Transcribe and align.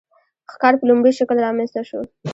ښکار 0.51 0.73
په 0.79 0.85
لومړني 0.89 1.11
شکل 1.19 1.37
رامنځته 1.45 1.81
شو. 1.89 1.99